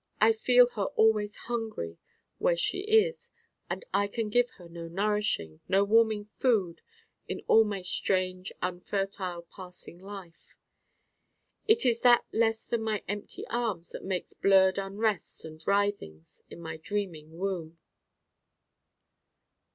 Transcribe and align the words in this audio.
I 0.19 0.31
feel 0.31 0.65
her 0.69 0.85
always 0.95 1.35
hungry 1.35 1.99
where 2.39 2.55
she 2.55 2.79
is 2.79 3.29
and 3.69 3.85
I 3.93 4.07
can 4.07 4.29
give 4.29 4.49
her 4.57 4.67
no 4.67 4.87
nourishing 4.87 5.59
no 5.67 5.83
warming 5.83 6.25
food 6.25 6.81
in 7.27 7.41
all 7.47 7.63
my 7.63 7.83
strange 7.83 8.51
unfertile 8.63 9.43
passing 9.43 9.99
life! 9.99 10.55
It 11.67 11.85
is 11.85 11.99
that 11.99 12.25
less 12.31 12.65
than 12.65 12.81
my 12.81 13.03
empty 13.07 13.45
arms 13.49 13.91
that 13.91 14.03
makes 14.03 14.33
blurred 14.33 14.79
unrests 14.79 15.45
and 15.45 15.61
writhings 15.67 16.41
in 16.49 16.59
my 16.59 16.77
Dreaming 16.77 17.37
Womb. 17.37 17.77